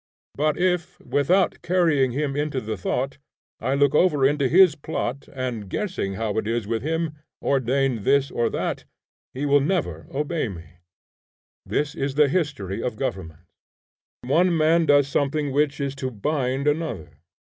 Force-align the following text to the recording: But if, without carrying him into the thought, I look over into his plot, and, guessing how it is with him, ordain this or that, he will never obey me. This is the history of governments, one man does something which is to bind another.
But 0.33 0.57
if, 0.57 0.99
without 1.01 1.61
carrying 1.61 2.09
him 2.11 2.35
into 2.35 2.59
the 2.59 2.75
thought, 2.75 3.19
I 3.59 3.75
look 3.75 3.93
over 3.93 4.25
into 4.25 4.49
his 4.49 4.73
plot, 4.73 5.27
and, 5.31 5.69
guessing 5.69 6.15
how 6.15 6.39
it 6.39 6.47
is 6.47 6.65
with 6.65 6.81
him, 6.81 7.11
ordain 7.39 8.01
this 8.01 8.31
or 8.31 8.49
that, 8.49 8.85
he 9.35 9.45
will 9.45 9.61
never 9.61 10.07
obey 10.11 10.47
me. 10.47 10.65
This 11.67 11.93
is 11.93 12.15
the 12.15 12.29
history 12.29 12.81
of 12.81 12.95
governments, 12.95 13.53
one 14.21 14.57
man 14.57 14.87
does 14.87 15.07
something 15.07 15.51
which 15.51 15.79
is 15.79 15.93
to 15.97 16.09
bind 16.09 16.67
another. 16.67 17.09